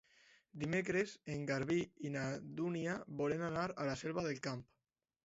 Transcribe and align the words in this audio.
Dimecres 0.61 1.11
en 1.33 1.43
Garbí 1.51 1.77
i 2.09 2.11
na 2.15 2.23
Dúnia 2.61 2.97
volen 3.21 3.45
anar 3.51 3.67
a 3.85 3.87
la 3.91 3.95
Selva 4.01 4.25
del 4.31 4.41
Camp. 4.49 4.65